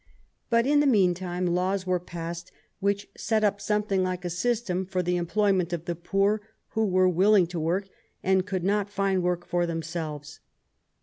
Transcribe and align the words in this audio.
But 0.49 0.65
in 0.65 0.79
the 0.79 0.87
mean 0.87 1.13
time 1.13 1.45
laws 1.45 1.85
were 1.85 1.99
passed 1.99 2.51
which 2.79 3.07
set 3.15 3.43
up 3.43 3.61
something 3.61 4.01
like 4.01 4.25
a 4.25 4.31
system 4.31 4.83
for 4.83 5.03
the 5.03 5.15
employment 5.15 5.73
of 5.73 5.85
the 5.85 5.93
poor 5.93 6.41
who 6.69 6.87
were 6.87 7.07
will 7.07 7.35
ing 7.35 7.45
to 7.45 7.59
work 7.59 7.87
and 8.23 8.43
could 8.47 8.63
not 8.63 8.89
find 8.89 9.21
work 9.21 9.45
for 9.45 9.67
themselves. 9.67 10.39